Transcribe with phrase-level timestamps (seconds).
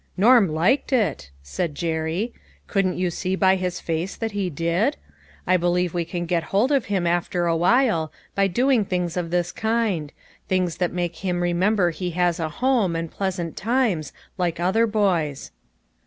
[0.27, 2.33] "Norm liked it," said Jerry."
[2.67, 4.97] Couldn't you see by his face that he did?
[5.45, 9.51] I believe we can get hold of him after awhile, by doing things of this
[9.51, 10.11] kind;
[10.47, 12.87] things that make him remember he 206 LITTLE FISHEES: AND THEIE NETS.
[12.87, 13.11] has a home, and
[13.51, 15.51] pleasant times, like other boys."